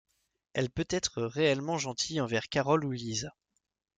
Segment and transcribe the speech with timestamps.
[0.53, 3.35] Elle peut être réellement gentille envers Carole ou Lisa.